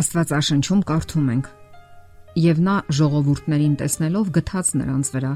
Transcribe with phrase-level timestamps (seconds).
[0.00, 1.48] Աստվածաշնչում կարդում ենք.
[2.40, 5.32] Եվ նա ժողովուրդներին տեսնելով գթած նրանց վրա,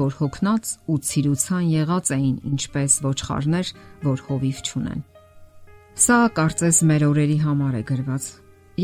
[0.00, 3.70] որ հոգնած ու ցիրուցան եղած էին ինչպես ոչխարներ,
[4.08, 5.04] որ հովիվ չունեն։
[5.98, 8.28] Սա կարծես մեր օրերի համար է գրված,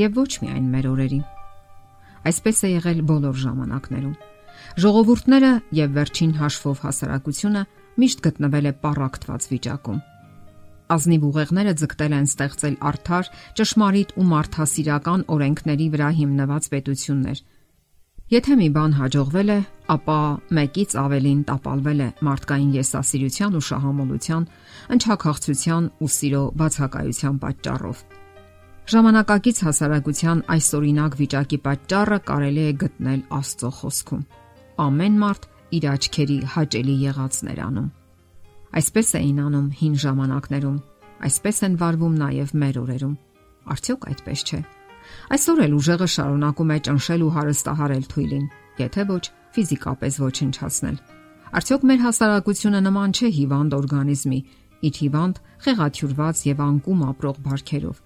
[0.04, 1.20] եւ ոչ միայն մեր օրերի։
[2.30, 4.16] Այսպես է եղել բոլոր ժամանակներում։
[4.84, 7.62] Ժողովուրդները եւ վերջին հաշվով հասարակությունը
[8.04, 10.02] միշտ գտնվել է պարակտված վիճակում
[10.92, 17.38] Ազնիվ ուղեղները ձգտել են ստեղծել արդար, ճշմարիտ ու մարդասիրական օրենքների վրա հիմնված պետություններ։
[18.34, 19.58] Եթե մի բան հաջողվել է,
[19.94, 20.18] ապա
[20.58, 24.46] մեկից ավելին տապալվել է մարդկային եսասիրության ու շահամոլության,
[24.96, 27.98] ընչակաղցության ու սիրո բացակայության պատճառով։
[28.94, 34.24] Ժամանակակից հասարակության այսօրինակ վիճակի պատճառը կարելի է գտնել Աստծո խոսքում։
[34.84, 35.46] Ամեն մարդ
[35.78, 37.92] իր աչքերի հաճելի եղածներ անում։
[38.74, 40.78] Այսպես էին անում հին ժամանակներում,
[41.26, 43.12] այսպես են վարվում նաև մեր օրերում։
[43.74, 44.58] Արդյոք այդպես չէ։
[45.36, 48.48] Այսօր էլ ուժեղը շարունակում է ճնշել ու հարստահարել թույլին,
[48.82, 50.98] եթե ոչ ֆիզիկապես ոչնչացնել։
[51.54, 54.40] Արդյոք մեր հասարակությունը նման չէ հիվանդ օրգանիզմի,
[54.90, 58.02] իր հիվանդ, խեղաթյուրված եւ անկում ապրող բարքերով։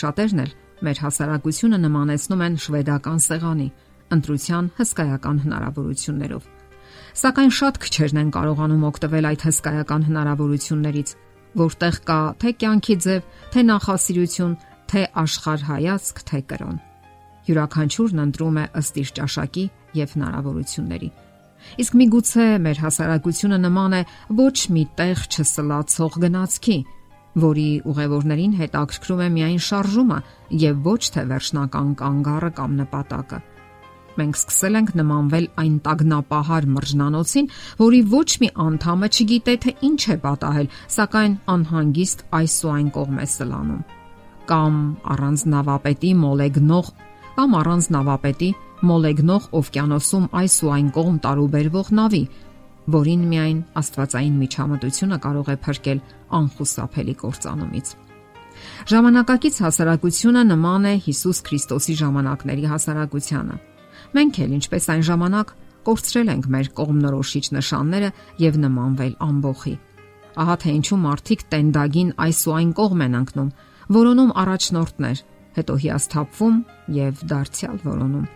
[0.00, 0.52] Շատերն էլ
[0.86, 3.68] մեր հասարակությունը նմանեցնում են շվեդական սեղանի,
[4.16, 6.55] ընտրության հսկայական հնարավորություններով
[7.16, 11.12] Սակայն շատ քչերն են կարողանում օգտվել այդ հսկայական հնարավորություններից,
[11.56, 14.52] որտեղ կա թե կյանքի ձև, թե նախասիրություն,
[14.92, 16.76] թե աշխարհ հայացք, թե կրոն։
[17.46, 19.64] Յուրաքանչյուրն ընտրում է ըստ իր ճաշակի
[19.96, 21.10] եւ հնարավորությունների։
[21.80, 24.02] Իսկ միգուցե մեր հասարակությունը նման է
[24.44, 26.78] ոչ մի տեղ չսլացող գնացքի,
[27.46, 30.22] որի ուղևորներին հետաքրքրում է միայն շարժումը
[30.68, 33.40] եւ ոչ թե վերջնական կանգառը կամ նպատակը
[34.20, 37.50] մենք սկսել ենք նմանվել այն տագնապահար մրջնանոցին,
[37.80, 43.20] որի ոչ մի անդամը չգիտե թե ինչ է պատահել, սակայն անհանգիստ այս ու այն կողմ
[43.20, 43.82] է սլանում։
[44.46, 44.74] Կամ
[45.16, 46.90] առանց նավապետի մոլեգնող,
[47.36, 48.50] կամ առանց նավապետի
[48.86, 52.24] մոլեգնող օվկիանոսում այս ու այն կողմ տարուբերվող նավի,
[52.96, 56.02] որին միայն աստվածային միջամտությունը կարող է փրկել
[56.38, 57.94] անխուսափելի կործանումից։
[58.90, 63.56] Ժամանակակից հասարակությունը նման է Հիսուս Քրիստոսի ժամանակների հասարակությանը։
[64.14, 65.52] Մենք էլ ինչպես այն ժամանակ
[65.86, 68.10] կորցրել ենք մեր կողմնորոշիչ նշանները
[68.42, 69.74] եւ նմանվել ամբողի։
[70.36, 73.52] Ահա թե ինչու մարդիկ տենդագին այս ու այն կողմ են ընկնում,
[73.96, 75.22] որոնում առաջնորդներ,
[75.56, 76.56] հետո հիասթափվում
[76.96, 78.26] եւ դարձյալ որոնում։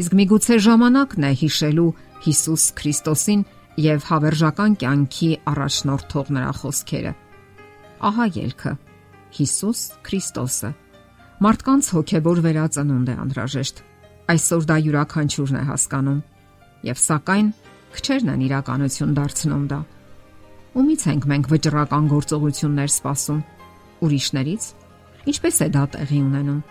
[0.00, 1.90] Իսկ միգուցե ժամանակն է հիշելու
[2.24, 3.42] Հիսուս Քրիստոսին
[3.84, 7.12] եւ հավերժական կյանքի առաջնորդող նրա խոսքերը։
[8.08, 8.72] Ահա ելքը.
[9.34, 10.70] Հիսուս Քրիստոսը
[11.44, 13.82] մարդկանց հոգեվոր վերածնունդ է անհրաժեշտ
[14.24, 16.20] Այսօր դա յուրաքանչյուրն է հասկանում
[16.88, 17.48] եւ սակայն
[17.96, 19.80] քչերն են իրականություն դարձնում դա։
[20.80, 23.42] Ումից ենք մենք վճռական գործողություններ սպասում
[24.06, 24.70] ուրիշներից։
[25.28, 26.62] Ինչպես է դա տեղի ունենում։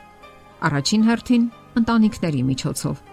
[0.66, 1.46] Առաջին հերթին
[1.84, 3.06] ընտանիքների միջոցով։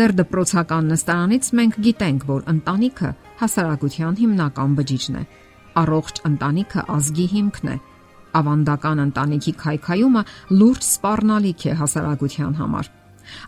[0.00, 5.24] Դեռ դպրոցական նստարանից մենք գիտենք, որ ընտանիքը հասարակության հիմնական բջիջն է։
[5.84, 7.78] Առողջ ընտանիքը ազգի հիմքն է։
[8.34, 10.22] Ավանդական ընտանիքի քայքայումը
[10.56, 12.94] լուրջ սպառնալիք է հասարակության համար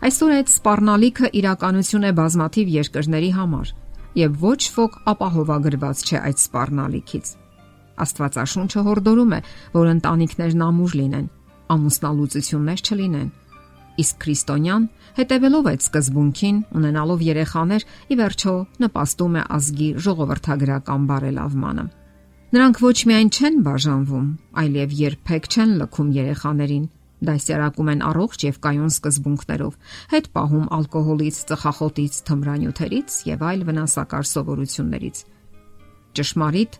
[0.07, 3.73] Այսօր այդ սպառնալիքը իրականություն է բազմաթիվ երկրների համար
[4.17, 7.33] եւ ոչ ոք ապահովագրված չէ այդ սպառնալիքից։
[7.97, 9.39] Աստվածաշունչը հորդորում է,
[9.73, 11.27] որ ընտանիքներն ամուր լինեն,
[11.73, 13.29] ամուսնալուծություններ չլինեն։
[13.97, 14.83] Իսկ քրիստոնյան,
[15.17, 21.85] հետևելով այդ սկզբունքին, ունենալով երեխաներ, ի վերջո նպաստում է ազգի ժողովրդագրական բարելավմանը։
[22.47, 24.27] Նրանք ոչ միայն չեն բաժանվում,
[24.61, 26.85] այլև երբեք չեն լքում երեխաներին,
[27.17, 29.77] Դասյարակում են առողջ եւ կայուն սկզբունքներով,
[30.13, 35.21] հետ պահում ալկոհոլից, ծխախոտից, թմրանյութերից եւ այլ վնասակար սովորություններից։
[36.17, 36.77] Ճշմարիտ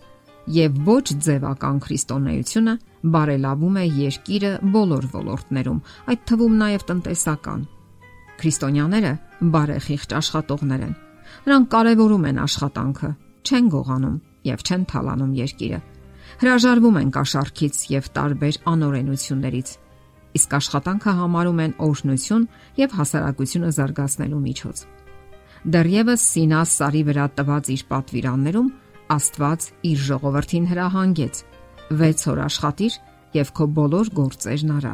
[0.58, 2.76] եւ ոչ ձևական քրիստոնեությունը
[3.18, 5.82] բարելավում է երկիրը բոլոր ոլորտներում,
[6.14, 7.66] այդ թվում նաեւ տնտեսական։
[8.38, 9.14] Քրիստոնյաները
[9.58, 10.96] բարեխիղճ աշխատողներ են։
[11.48, 13.10] Նրանք կարևորում են աշխատանքը,
[13.48, 14.18] չեն գողանում
[14.48, 15.82] եւ չեն թալանում երկիրը։
[16.38, 19.70] Հրաժարվում են կաշառքից եւ տարբեր անօրենություններից
[20.38, 22.48] իսկ աշխատանքը համարում են օրհնություն
[22.78, 24.84] եւ հասարակությունը զարգացնելու միջոց։
[25.68, 28.70] Դեռևս Սինաս սարի վրա տված իր պատվիրաններում
[29.08, 31.36] Աստված իր ժողովրդին հրահանգեց.
[31.88, 32.96] 6 օր աշխատիր
[33.38, 34.94] եւ քո բոլոր գործերն արա։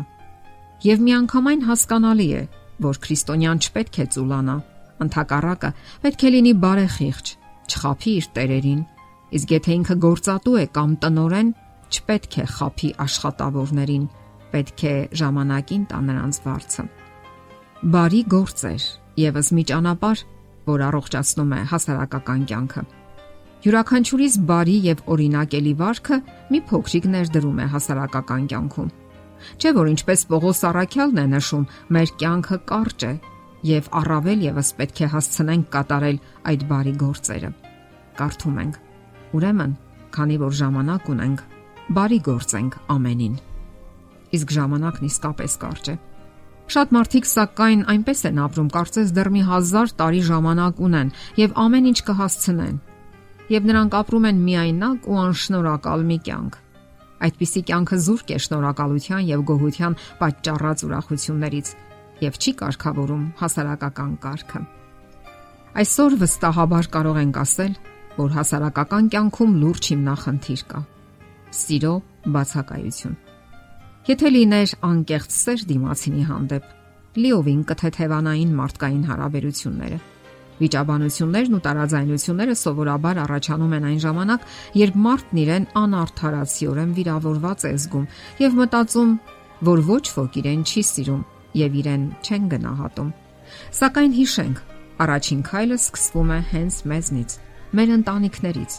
[0.84, 2.42] Եվ միանգամայն հասկանալի է,
[2.86, 4.58] որ քրիստոնյան չպետք է ծուլանա,
[5.04, 5.72] ընդհակառակը
[6.04, 7.28] պետք է լինի բարեխիղճ,
[7.74, 8.82] չխափի իր տերերին,
[9.40, 11.54] իսկ եթե ինքը գործատու է կամ տնորեն,
[11.94, 14.06] չպետք է խափի աշխատավորներին
[14.54, 16.84] պետք է ժամանակին տա նրանց վարձը։
[17.94, 18.84] Բարի գործեր
[19.24, 20.20] եւս մի ճանապարհ,
[20.64, 22.84] որ առողջացնում է հասարակական կյանքը։
[23.64, 26.18] Յուրաքանչյուրիս բարի եւ օրինակելի վարքը
[26.52, 28.90] մի փոքրիկ ներդրում է հասարակական կյանքում։
[29.60, 31.64] Չէ որ ինչպես Պողոս Արաքյալն է նշում,
[31.96, 33.14] մեր կյանքը կարճ է
[33.68, 36.20] եւ առավել եւս պետք է հասցնենք կատարել
[36.52, 37.52] այդ բարի գործերը։
[38.20, 38.78] Կարդում ենք.
[39.34, 39.74] Ուրեմն,
[40.14, 41.48] քանի որ ժամանակ ունենք,
[41.98, 43.36] բարի գործենք ամենին։
[44.34, 45.96] Իսկ ժամանակն իսկապես կարճ է։
[46.74, 51.90] Շատ մարդիկ սակայն այնպես են ապրում, կարծես դեռ մի հազար տարի ժամանակ ունեն եւ ամեն
[51.92, 52.78] ինչ կհասցնեն։
[53.54, 56.56] Եվ նրանք ապրում են միայնակ ու անշնորհակալ մի կյանք։
[57.24, 61.74] Այդպիսի կյանքը զուրկ է շնորհակալության եւ գոհության պատճառած ուրախություններից
[62.24, 64.64] եւ չի կարգավորում հասարակական կարգը։
[65.84, 67.78] Այսօր վստահաբար կարող ենք ասել,
[68.18, 70.82] որ հասարակական կյանքում լուրջ հիմնախնդիր կա։
[71.64, 71.94] Սիրո
[72.38, 73.33] բացակայություն։
[74.04, 76.64] Եթե լիներ անկեղծ սեր դիմացինի հանդեպ,
[77.24, 80.00] լիովին կթեթևանային մարդկային հարաբերությունները
[80.64, 84.46] Վիճաբանություններն ու տարաձայնությունները սովորաբար առաջանում են այն ժամանակ,
[84.80, 88.06] երբ մարդն իրեն անարթարացիորեն վիրավորված է զգում
[88.44, 89.12] եւ մտածում,
[89.72, 91.24] որ ոչ ոք իրեն չի սիրում
[91.64, 93.12] եւ իրեն չեն գնահատում։
[93.80, 94.64] Սակայն հիշենք,
[95.04, 97.38] առաջին քայլը սկսվում է հենց մեզնից,
[97.74, 98.72] մեր ընտանիքներից։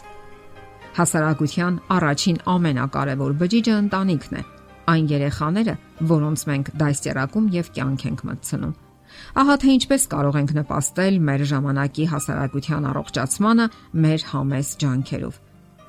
[0.95, 4.43] Հասարակության առաջին ամենակարևոր բջիջը ընտանիքն է։
[4.85, 5.73] Այն երեխաները,
[6.13, 8.73] որոնց մենք դաստիարակում եւ կյանք ենք մտցնում։
[9.41, 13.65] Ահա թե ինչպես կարող ենք նպաստել մեր ժամանակի հասարակության առողջացմանը
[14.05, 15.39] մեր համես ջանքերով։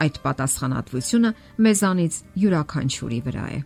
[0.06, 1.30] Այդ պատասխանատվությունը
[1.66, 3.60] մեզանից յուրաքանչյուրի վրա է։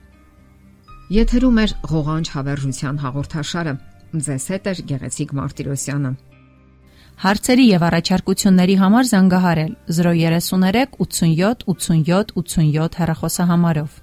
[1.10, 3.72] Եթերում է ղողանջ հավերժության հաղորդաշարը։
[4.10, 6.12] Ձեզ հետ է Գեղեցիկ Մարտիրոսյանը։
[7.20, 13.98] Հարցերի եւ առաջարկությունների համար զանգահարել 033 87 87 87 հեռախոսահամարով։